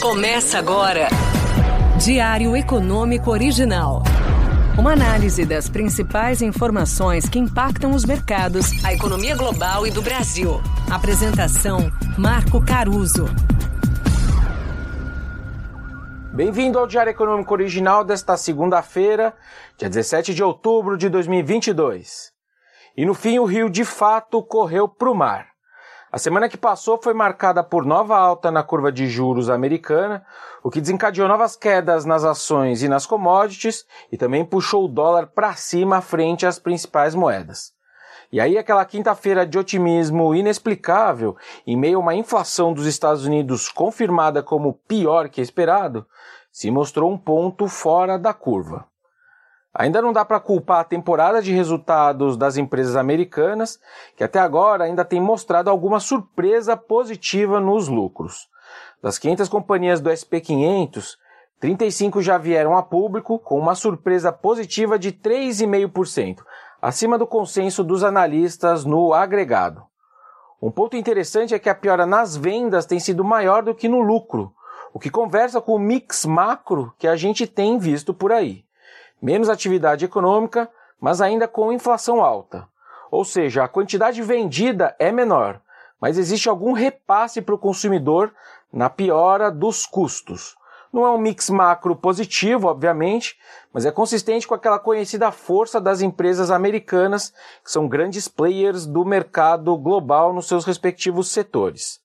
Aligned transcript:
Começa 0.00 0.60
agora. 0.60 1.08
Diário 1.98 2.56
Econômico 2.56 3.32
Original. 3.32 4.04
Uma 4.78 4.92
análise 4.92 5.44
das 5.44 5.68
principais 5.68 6.40
informações 6.40 7.28
que 7.28 7.36
impactam 7.36 7.90
os 7.90 8.04
mercados, 8.04 8.84
a 8.84 8.94
economia 8.94 9.36
global 9.36 9.84
e 9.88 9.90
do 9.90 10.00
Brasil. 10.00 10.62
Apresentação: 10.88 11.90
Marco 12.16 12.64
Caruso. 12.64 13.26
Bem-vindo 16.32 16.78
ao 16.78 16.86
Diário 16.86 17.10
Econômico 17.10 17.52
Original 17.52 18.04
desta 18.04 18.36
segunda-feira, 18.36 19.34
dia 19.76 19.88
17 19.88 20.32
de 20.32 20.44
outubro 20.44 20.96
de 20.96 21.08
2022. 21.08 22.30
E 22.96 23.04
no 23.04 23.14
fim, 23.14 23.40
o 23.40 23.44
Rio 23.44 23.68
de 23.68 23.84
fato 23.84 24.40
correu 24.44 24.86
para 24.86 25.10
o 25.10 25.14
mar. 25.14 25.57
A 26.18 26.20
semana 26.20 26.48
que 26.48 26.56
passou 26.56 26.98
foi 27.00 27.14
marcada 27.14 27.62
por 27.62 27.86
nova 27.86 28.18
alta 28.18 28.50
na 28.50 28.64
curva 28.64 28.90
de 28.90 29.06
juros 29.06 29.48
americana, 29.48 30.26
o 30.64 30.68
que 30.68 30.80
desencadeou 30.80 31.28
novas 31.28 31.54
quedas 31.54 32.04
nas 32.04 32.24
ações 32.24 32.82
e 32.82 32.88
nas 32.88 33.06
commodities 33.06 33.86
e 34.10 34.16
também 34.16 34.44
puxou 34.44 34.84
o 34.84 34.88
dólar 34.88 35.28
para 35.28 35.54
cima 35.54 36.00
frente 36.00 36.44
às 36.44 36.58
principais 36.58 37.14
moedas. 37.14 37.72
E 38.32 38.40
aí 38.40 38.58
aquela 38.58 38.84
quinta-feira 38.84 39.46
de 39.46 39.56
otimismo 39.56 40.34
inexplicável, 40.34 41.36
em 41.64 41.76
meio 41.76 41.98
a 41.98 42.00
uma 42.00 42.16
inflação 42.16 42.72
dos 42.72 42.86
Estados 42.86 43.24
Unidos 43.24 43.68
confirmada 43.68 44.42
como 44.42 44.74
pior 44.88 45.28
que 45.28 45.40
esperado, 45.40 46.04
se 46.50 46.68
mostrou 46.68 47.12
um 47.12 47.16
ponto 47.16 47.68
fora 47.68 48.18
da 48.18 48.34
curva. 48.34 48.86
Ainda 49.74 50.00
não 50.00 50.12
dá 50.12 50.24
para 50.24 50.40
culpar 50.40 50.80
a 50.80 50.84
temporada 50.84 51.42
de 51.42 51.52
resultados 51.52 52.36
das 52.36 52.56
empresas 52.56 52.96
americanas, 52.96 53.78
que 54.16 54.24
até 54.24 54.38
agora 54.38 54.84
ainda 54.84 55.04
tem 55.04 55.20
mostrado 55.20 55.68
alguma 55.68 56.00
surpresa 56.00 56.76
positiva 56.76 57.60
nos 57.60 57.86
lucros. 57.86 58.48
Das 59.02 59.18
500 59.18 59.48
companhias 59.48 60.00
do 60.00 60.10
SP500, 60.10 61.16
35 61.60 62.22
já 62.22 62.38
vieram 62.38 62.76
a 62.76 62.82
público 62.82 63.38
com 63.38 63.58
uma 63.58 63.74
surpresa 63.74 64.32
positiva 64.32 64.98
de 64.98 65.12
3,5%, 65.12 66.38
acima 66.80 67.18
do 67.18 67.26
consenso 67.26 67.84
dos 67.84 68.02
analistas 68.02 68.84
no 68.84 69.12
agregado. 69.12 69.82
Um 70.60 70.70
ponto 70.70 70.96
interessante 70.96 71.54
é 71.54 71.58
que 71.58 71.68
a 71.68 71.74
piora 71.74 72.06
nas 72.06 72.36
vendas 72.36 72.86
tem 72.86 72.98
sido 72.98 73.22
maior 73.22 73.62
do 73.62 73.74
que 73.74 73.88
no 73.88 74.00
lucro, 74.00 74.52
o 74.92 74.98
que 74.98 75.10
conversa 75.10 75.60
com 75.60 75.74
o 75.74 75.78
mix 75.78 76.24
macro 76.24 76.92
que 76.98 77.06
a 77.06 77.14
gente 77.14 77.46
tem 77.46 77.78
visto 77.78 78.14
por 78.14 78.32
aí 78.32 78.64
menos 79.20 79.48
atividade 79.48 80.04
econômica, 80.04 80.68
mas 81.00 81.20
ainda 81.20 81.46
com 81.46 81.72
inflação 81.72 82.22
alta. 82.22 82.66
Ou 83.10 83.24
seja, 83.24 83.64
a 83.64 83.68
quantidade 83.68 84.22
vendida 84.22 84.94
é 84.98 85.10
menor, 85.10 85.60
mas 86.00 86.18
existe 86.18 86.48
algum 86.48 86.72
repasse 86.72 87.40
para 87.40 87.54
o 87.54 87.58
consumidor 87.58 88.32
na 88.72 88.90
piora 88.90 89.50
dos 89.50 89.86
custos. 89.86 90.56
Não 90.92 91.04
é 91.04 91.10
um 91.10 91.18
mix 91.18 91.50
macro 91.50 91.94
positivo, 91.94 92.68
obviamente, 92.68 93.36
mas 93.72 93.84
é 93.84 93.90
consistente 93.90 94.48
com 94.48 94.54
aquela 94.54 94.78
conhecida 94.78 95.30
força 95.30 95.80
das 95.80 96.00
empresas 96.00 96.50
americanas, 96.50 97.32
que 97.62 97.70
são 97.70 97.86
grandes 97.86 98.26
players 98.26 98.86
do 98.86 99.04
mercado 99.04 99.76
global 99.76 100.32
nos 100.32 100.48
seus 100.48 100.64
respectivos 100.64 101.30
setores. 101.30 102.00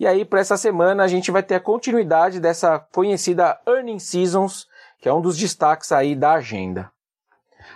E 0.00 0.06
aí, 0.06 0.24
para 0.24 0.40
essa 0.40 0.56
semana, 0.56 1.04
a 1.04 1.08
gente 1.08 1.30
vai 1.30 1.42
ter 1.42 1.54
a 1.54 1.60
continuidade 1.60 2.40
dessa 2.40 2.78
conhecida 2.78 3.60
earning 3.66 3.98
seasons, 3.98 4.66
que 5.04 5.08
é 5.10 5.12
um 5.12 5.20
dos 5.20 5.36
destaques 5.36 5.92
aí 5.92 6.16
da 6.16 6.32
agenda. 6.32 6.90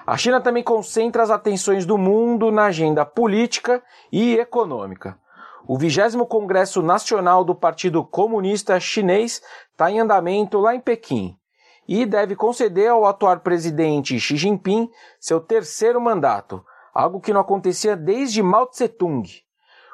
A 0.06 0.16
China 0.16 0.40
também 0.40 0.62
concentra 0.62 1.22
as 1.22 1.28
atenções 1.28 1.84
do 1.84 1.98
mundo 1.98 2.50
na 2.50 2.64
agenda 2.64 3.04
política 3.04 3.82
e 4.10 4.38
econômica. 4.38 5.18
O 5.66 5.76
20 5.76 6.26
Congresso 6.26 6.80
Nacional 6.80 7.44
do 7.44 7.54
Partido 7.54 8.02
Comunista 8.02 8.80
Chinês 8.80 9.42
está 9.70 9.90
em 9.90 10.00
andamento 10.00 10.58
lá 10.58 10.74
em 10.74 10.80
Pequim 10.80 11.36
e 11.86 12.06
deve 12.06 12.34
conceder 12.34 12.88
ao 12.88 13.04
atual 13.04 13.38
presidente 13.40 14.18
Xi 14.18 14.34
Jinping 14.34 14.88
seu 15.20 15.38
terceiro 15.38 16.00
mandato, 16.00 16.64
algo 16.94 17.20
que 17.20 17.34
não 17.34 17.42
acontecia 17.42 17.94
desde 17.94 18.42
Mao 18.42 18.64
Tse-tung. 18.64 19.28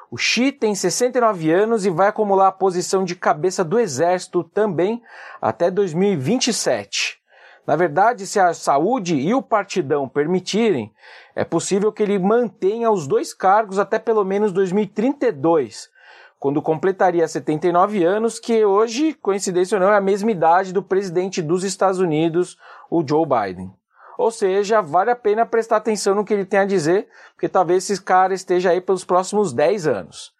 O 0.09 0.15
Xi 0.15 0.53
tem 0.53 0.73
69 0.73 1.51
anos 1.51 1.85
e 1.85 1.89
vai 1.89 2.07
acumular 2.07 2.47
a 2.47 2.53
posição 2.53 3.03
de 3.03 3.13
cabeça 3.13 3.61
do 3.61 3.77
exército 3.77 4.41
também 4.41 5.03
até 5.41 5.69
2027. 5.69 7.24
Na 7.65 7.75
verdade, 7.75 8.27
se 8.27 8.39
a 8.39 8.53
saúde 8.53 9.15
e 9.15 9.33
o 9.33 9.41
partidão 9.41 10.07
permitirem, 10.07 10.93
é 11.35 11.43
possível 11.43 11.91
que 11.91 12.03
ele 12.03 12.19
mantenha 12.19 12.91
os 12.91 13.07
dois 13.07 13.33
cargos 13.33 13.79
até 13.79 13.97
pelo 13.97 14.23
menos 14.23 14.51
2032, 14.51 15.89
quando 16.37 16.61
completaria 16.61 17.27
79 17.27 18.03
anos, 18.03 18.37
que 18.37 18.63
hoje, 18.63 19.13
coincidência 19.15 19.77
ou 19.77 19.83
não, 19.83 19.91
é 19.91 19.97
a 19.97 20.01
mesma 20.01 20.29
idade 20.29 20.71
do 20.71 20.83
presidente 20.83 21.41
dos 21.41 21.63
Estados 21.63 21.99
Unidos, 21.99 22.55
o 22.87 23.03
Joe 23.07 23.25
Biden. 23.25 23.73
Ou 24.15 24.29
seja, 24.29 24.79
vale 24.79 25.09
a 25.09 25.15
pena 25.15 25.45
prestar 25.45 25.77
atenção 25.77 26.13
no 26.13 26.23
que 26.23 26.33
ele 26.33 26.45
tem 26.45 26.59
a 26.59 26.65
dizer, 26.65 27.07
porque 27.33 27.49
talvez 27.49 27.89
esse 27.89 28.01
cara 28.01 28.33
esteja 28.33 28.69
aí 28.69 28.79
pelos 28.79 29.03
próximos 29.03 29.53
10 29.53 29.87
anos. 29.87 30.34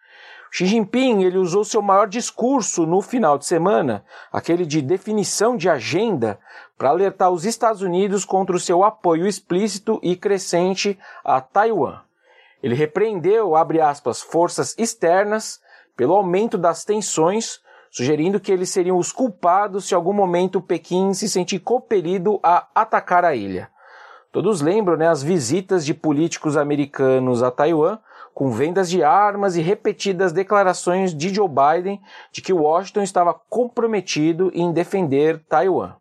Xi 0.57 0.67
Jinping 0.67 1.21
ele 1.23 1.37
usou 1.37 1.65
seu 1.65 1.81
maior 1.81 2.07
discurso 2.07 2.85
no 2.85 3.01
final 3.01 3.37
de 3.37 3.45
semana, 3.45 4.05
aquele 4.31 4.65
de 4.65 4.81
definição 4.81 5.57
de 5.57 5.67
agenda, 5.67 6.39
para 6.77 6.87
alertar 6.87 7.29
os 7.29 7.43
Estados 7.43 7.81
Unidos 7.81 8.23
contra 8.23 8.55
o 8.55 8.59
seu 8.59 8.81
apoio 8.81 9.27
explícito 9.27 9.99
e 10.01 10.15
crescente 10.15 10.97
a 11.25 11.41
Taiwan. 11.41 11.99
Ele 12.63 12.73
repreendeu, 12.73 13.53
abre 13.53 13.81
aspas, 13.81 14.21
forças 14.21 14.73
externas 14.77 15.59
pelo 15.93 16.15
aumento 16.15 16.57
das 16.57 16.85
tensões, 16.85 17.59
sugerindo 17.91 18.39
que 18.39 18.49
eles 18.49 18.69
seriam 18.69 18.97
os 18.97 19.11
culpados 19.11 19.89
se 19.89 19.93
algum 19.93 20.13
momento 20.13 20.61
Pequim 20.61 21.13
se 21.13 21.27
sentir 21.27 21.59
compelido 21.59 22.39
a 22.41 22.65
atacar 22.73 23.25
a 23.25 23.35
ilha. 23.35 23.69
Todos 24.35 24.59
lembram 24.59 24.97
né, 24.97 25.07
as 25.07 25.23
visitas 25.23 25.85
de 25.85 25.93
políticos 25.93 26.57
americanos 26.57 27.41
a 27.41 27.49
Taiwan, 27.49 27.97
com 28.33 28.51
vendas 28.51 28.89
de 28.89 29.01
armas 29.01 29.55
e 29.55 29.61
repetidas 29.61 30.33
declarações 30.33 31.15
de 31.15 31.33
Joe 31.33 31.47
Biden 31.47 32.01
de 32.33 32.41
que 32.41 32.51
Washington 32.51 33.01
estava 33.01 33.33
comprometido 33.33 34.51
em 34.53 34.73
defender 34.73 35.41
Taiwan. 35.47 35.93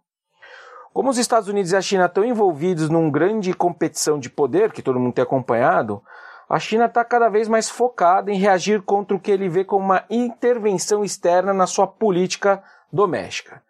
Como 0.93 1.11
os 1.11 1.17
Estados 1.17 1.49
Unidos 1.49 1.71
e 1.71 1.77
a 1.77 1.81
China 1.81 2.07
estão 2.07 2.25
envolvidos 2.25 2.91
numa 2.91 3.09
grande 3.09 3.55
competição 3.55 4.19
de 4.19 4.29
poder, 4.29 4.73
que 4.73 4.83
todo 4.83 4.99
mundo 4.99 5.15
tem 5.15 5.23
acompanhado, 5.23 6.03
a 6.49 6.59
China 6.59 6.87
está 6.87 7.05
cada 7.05 7.29
vez 7.29 7.47
mais 7.47 7.71
focada 7.71 8.33
em 8.33 8.37
reagir 8.37 8.83
contra 8.83 9.17
o 9.17 9.21
que 9.21 9.31
ele 9.31 9.49
vê 9.49 9.63
como 9.63 9.85
uma 9.85 10.03
intervenção 10.11 11.05
externa 11.05 11.55
na 11.55 11.69
sua 11.69 11.87
política 11.87 12.61
doméstica. 12.93 13.63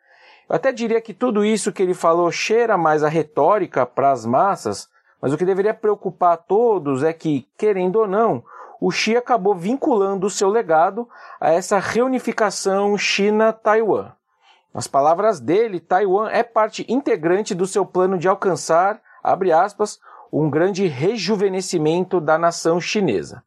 Eu 0.48 0.56
até 0.56 0.72
diria 0.72 1.00
que 1.00 1.14
tudo 1.14 1.44
isso 1.44 1.72
que 1.72 1.82
ele 1.82 1.94
falou 1.94 2.30
cheira 2.30 2.76
mais 2.76 3.02
a 3.02 3.08
retórica 3.08 3.86
para 3.86 4.12
as 4.12 4.26
massas, 4.26 4.88
mas 5.20 5.32
o 5.32 5.38
que 5.38 5.44
deveria 5.44 5.72
preocupar 5.72 6.34
a 6.34 6.36
todos 6.36 7.02
é 7.02 7.12
que, 7.12 7.48
querendo 7.56 7.96
ou 7.96 8.06
não, 8.06 8.44
o 8.80 8.90
Xi 8.90 9.16
acabou 9.16 9.54
vinculando 9.54 10.26
o 10.26 10.30
seu 10.30 10.50
legado 10.50 11.08
a 11.40 11.50
essa 11.50 11.78
reunificação 11.78 12.98
China-Taiwan. 12.98 14.12
Nas 14.74 14.86
palavras 14.86 15.40
dele, 15.40 15.80
Taiwan 15.80 16.28
é 16.28 16.42
parte 16.42 16.84
integrante 16.88 17.54
do 17.54 17.66
seu 17.66 17.86
plano 17.86 18.18
de 18.18 18.28
alcançar, 18.28 19.00
abre 19.22 19.52
aspas, 19.52 19.98
um 20.30 20.50
grande 20.50 20.86
rejuvenescimento 20.86 22.20
da 22.20 22.36
nação 22.36 22.80
chinesa. 22.80 23.42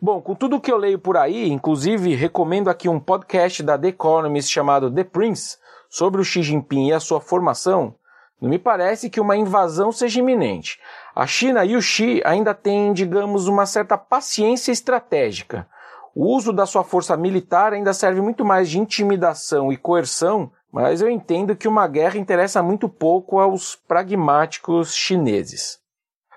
Bom, 0.00 0.20
com 0.20 0.34
tudo 0.34 0.60
que 0.60 0.70
eu 0.70 0.76
leio 0.76 0.98
por 0.98 1.16
aí, 1.16 1.48
inclusive 1.48 2.14
recomendo 2.14 2.68
aqui 2.68 2.86
um 2.86 3.00
podcast 3.00 3.62
da 3.62 3.78
The 3.78 3.88
Economist 3.88 4.52
chamado 4.52 4.90
The 4.90 5.04
Prince 5.04 5.56
sobre 5.88 6.20
o 6.20 6.24
Xi 6.24 6.42
Jinping 6.42 6.88
e 6.88 6.92
a 6.92 7.00
sua 7.00 7.20
formação, 7.20 7.94
não 8.40 8.50
me 8.50 8.58
parece 8.58 9.08
que 9.08 9.20
uma 9.20 9.36
invasão 9.36 9.90
seja 9.90 10.20
iminente. 10.20 10.78
A 11.14 11.26
China 11.26 11.64
e 11.64 11.74
o 11.74 11.80
Xi 11.80 12.20
ainda 12.24 12.54
têm, 12.54 12.92
digamos, 12.92 13.48
uma 13.48 13.64
certa 13.64 13.96
paciência 13.96 14.70
estratégica. 14.70 15.66
O 16.14 16.34
uso 16.34 16.52
da 16.52 16.66
sua 16.66 16.84
força 16.84 17.16
militar 17.16 17.72
ainda 17.72 17.94
serve 17.94 18.20
muito 18.20 18.44
mais 18.44 18.68
de 18.68 18.78
intimidação 18.78 19.72
e 19.72 19.76
coerção, 19.76 20.50
mas 20.70 21.00
eu 21.00 21.08
entendo 21.08 21.56
que 21.56 21.66
uma 21.66 21.86
guerra 21.88 22.18
interessa 22.18 22.62
muito 22.62 22.88
pouco 22.88 23.38
aos 23.38 23.74
pragmáticos 23.74 24.94
chineses. 24.94 25.78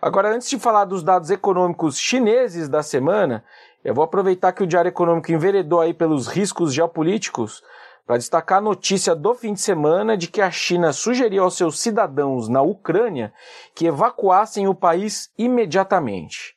Agora, 0.01 0.33
antes 0.33 0.49
de 0.49 0.57
falar 0.57 0.85
dos 0.85 1.03
dados 1.03 1.29
econômicos 1.29 1.99
chineses 1.99 2.69
da 2.69 2.81
semana, 2.81 3.43
eu 3.83 3.93
vou 3.93 4.03
aproveitar 4.03 4.53
que 4.53 4.63
o 4.63 4.67
Diário 4.67 4.87
Econômico 4.87 5.31
enveredou 5.31 5.81
aí 5.81 5.93
pelos 5.93 6.27
riscos 6.27 6.73
geopolíticos 6.73 7.61
para 8.09 8.17
destacar 8.17 8.57
a 8.57 8.61
notícia 8.61 9.13
do 9.13 9.35
fim 9.35 9.53
de 9.53 9.61
semana 9.61 10.17
de 10.17 10.25
que 10.25 10.41
a 10.41 10.49
China 10.49 10.91
sugeriu 10.91 11.43
aos 11.43 11.55
seus 11.55 11.79
cidadãos 11.79 12.49
na 12.49 12.59
Ucrânia 12.59 13.31
que 13.75 13.85
evacuassem 13.85 14.67
o 14.67 14.73
país 14.73 15.29
imediatamente. 15.37 16.55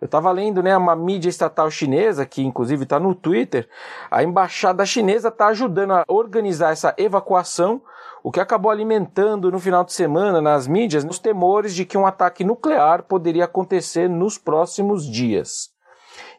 Eu 0.00 0.06
estava 0.06 0.32
lendo 0.32 0.60
né, 0.64 0.76
uma 0.76 0.96
mídia 0.96 1.28
estatal 1.28 1.70
chinesa, 1.70 2.26
que 2.26 2.42
inclusive 2.42 2.82
está 2.82 2.98
no 2.98 3.14
Twitter, 3.14 3.68
a 4.10 4.24
embaixada 4.24 4.84
chinesa 4.84 5.28
está 5.28 5.46
ajudando 5.46 5.92
a 5.92 6.04
organizar 6.08 6.72
essa 6.72 6.92
evacuação, 6.98 7.80
o 8.20 8.32
que 8.32 8.40
acabou 8.40 8.72
alimentando 8.72 9.48
no 9.48 9.60
final 9.60 9.84
de 9.84 9.92
semana 9.92 10.42
nas 10.42 10.66
mídias 10.66 11.04
os 11.04 11.20
temores 11.20 11.72
de 11.72 11.84
que 11.84 11.96
um 11.96 12.04
ataque 12.04 12.42
nuclear 12.42 13.04
poderia 13.04 13.44
acontecer 13.44 14.10
nos 14.10 14.38
próximos 14.38 15.08
dias. 15.08 15.70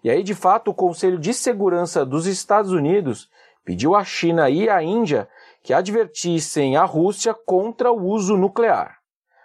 E 0.03 0.09
aí, 0.09 0.21
de 0.21 0.35
fato, 0.35 0.71
o 0.71 0.73
Conselho 0.73 1.17
de 1.17 1.33
Segurança 1.33 2.05
dos 2.05 2.27
Estados 2.27 2.73
Unidos 2.73 3.29
pediu 3.63 3.95
à 3.95 4.03
China 4.03 4.49
e 4.49 4.69
à 4.69 4.81
Índia 4.81 5.27
que 5.63 5.73
advertissem 5.73 6.75
a 6.75 6.83
Rússia 6.83 7.33
contra 7.33 7.91
o 7.91 8.05
uso 8.05 8.35
nuclear. 8.35 8.97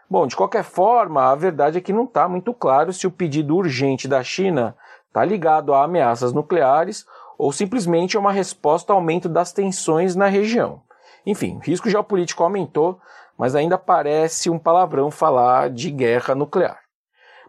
Bom, 0.09 0.27
de 0.27 0.37
qualquer 0.37 0.63
forma, 0.63 1.31
a 1.31 1.35
verdade 1.35 1.79
é 1.79 1.81
que 1.81 1.93
não 1.93 2.05
está 2.05 2.29
muito 2.29 2.55
claro 2.55 2.93
se 2.93 3.07
o 3.07 3.11
pedido 3.11 3.57
urgente 3.57 4.07
da 4.07 4.23
China 4.23 4.77
está 5.09 5.25
ligado 5.25 5.75
a 5.75 5.83
ameaças 5.83 6.33
nucleares 6.33 7.05
ou 7.37 7.53
simplesmente 7.53 8.17
a 8.17 8.21
uma 8.21 8.33
resposta 8.33 8.93
ao 8.93 8.99
aumento 8.99 9.29
das 9.29 9.53
tensões 9.53 10.15
na 10.15 10.27
região. 10.27 10.81
Enfim, 11.25 11.57
o 11.57 11.59
risco 11.59 11.91
geopolítico 11.91 12.43
aumentou, 12.43 13.01
mas 13.37 13.55
ainda 13.55 13.77
parece 13.77 14.49
um 14.49 14.59
palavrão 14.59 15.11
falar 15.11 15.71
de 15.71 15.91
guerra 15.91 16.35
nuclear. 16.35 16.79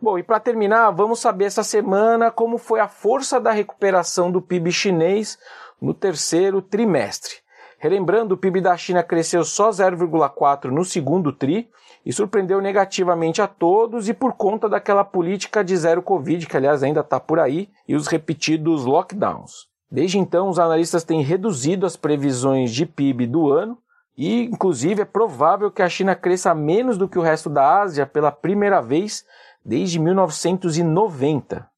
Bom, 0.01 0.17
e 0.17 0.23
para 0.23 0.39
terminar, 0.39 0.91
vamos 0.91 1.19
saber 1.19 1.45
essa 1.45 1.63
semana 1.63 2.29
como 2.29 2.57
foi 2.57 2.79
a 2.79 2.87
força 2.87 3.39
da 3.39 3.51
recuperação 3.51 4.31
do 4.31 4.41
PIB 4.41 4.71
chinês 4.71 5.37
no 5.81 5.93
terceiro 5.93 6.61
trimestre. 6.61 7.35
Relembrando, 7.79 8.33
o 8.33 8.37
PIB 8.37 8.59
da 8.61 8.75
China 8.75 9.03
cresceu 9.03 9.43
só 9.43 9.69
0,4 9.69 10.65
no 10.65 10.83
segundo 10.83 11.31
tri 11.31 11.69
e 12.03 12.11
surpreendeu 12.11 12.59
negativamente 12.59 13.41
a 13.41 13.47
todos 13.47 14.09
e 14.09 14.13
por 14.13 14.33
conta 14.33 14.67
daquela 14.67 15.03
política 15.03 15.63
de 15.63 15.77
zero 15.77 16.01
Covid, 16.01 16.47
que 16.47 16.57
aliás 16.57 16.81
ainda 16.81 17.01
está 17.01 17.19
por 17.19 17.39
aí, 17.39 17.69
e 17.87 17.95
os 17.95 18.07
repetidos 18.07 18.85
lockdowns. 18.85 19.67
Desde 19.91 20.17
então, 20.17 20.49
os 20.49 20.57
analistas 20.57 21.03
têm 21.03 21.21
reduzido 21.21 21.85
as 21.85 21.95
previsões 21.95 22.71
de 22.71 22.85
PIB 22.85 23.27
do 23.27 23.51
ano 23.51 23.77
e, 24.17 24.45
inclusive, 24.45 25.03
é 25.03 25.05
provável 25.05 25.71
que 25.71 25.81
a 25.81 25.89
China 25.89 26.15
cresça 26.15 26.55
menos 26.55 26.97
do 26.97 27.07
que 27.07 27.19
o 27.19 27.21
resto 27.21 27.49
da 27.49 27.81
Ásia 27.81 28.05
pela 28.05 28.31
primeira 28.31 28.81
vez 28.81 29.23
desde 29.63 29.99
1990. 29.99 31.69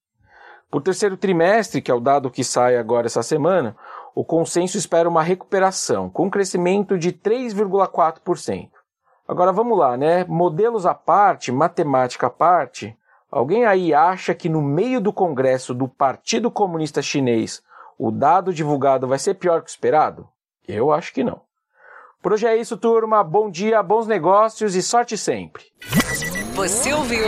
Por 0.72 0.82
terceiro 0.82 1.18
trimestre, 1.18 1.82
que 1.82 1.90
é 1.90 1.94
o 1.94 2.00
dado 2.00 2.30
que 2.30 2.44
sai 2.44 2.78
agora 2.78 3.08
essa 3.08 3.24
semana, 3.24 3.76
o 4.14 4.24
consenso 4.24 4.78
espera 4.78 5.10
uma 5.10 5.24
recuperação, 5.24 6.10
com 6.10 6.26
um 6.26 6.30
crescimento 6.30 6.98
de 6.98 7.12
3,4%. 7.12 8.70
Agora 9.28 9.52
vamos 9.52 9.78
lá, 9.78 9.96
né? 9.98 10.26
Modelos 10.26 10.86
à 10.86 10.94
parte, 10.94 11.52
matemática 11.52 12.28
à 12.28 12.30
parte, 12.30 12.96
alguém 13.32 13.66
aí 13.66 13.94
acha 13.94 14.34
que 14.34 14.50
no 14.50 14.62
meio 14.62 15.00
do 15.02 15.14
congresso 15.14 15.74
do 15.74 15.88
Partido 15.88 16.52
Comunista 16.52 17.02
Chinês 17.02 17.64
o 17.98 18.12
dado 18.12 18.54
divulgado 18.54 19.08
vai 19.08 19.20
ser 19.20 19.36
pior 19.36 19.62
que 19.62 19.70
o 19.70 19.72
esperado? 19.72 20.28
Eu 20.68 20.92
acho 20.92 21.14
que 21.14 21.24
não. 21.24 21.42
Por 22.22 22.34
hoje 22.34 22.48
é 22.48 22.56
isso, 22.56 22.78
turma. 22.78 23.24
Bom 23.24 23.50
dia, 23.50 23.82
bons 23.82 24.08
negócios 24.08 24.76
e 24.76 24.82
sorte 24.82 25.18
sempre. 25.18 25.64
Você 26.56 26.94
ouviu? 26.94 27.28